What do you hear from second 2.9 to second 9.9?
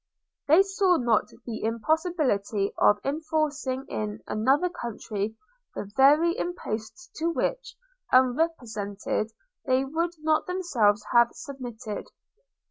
enforcing in another country the very imposts to which, unrepresented, they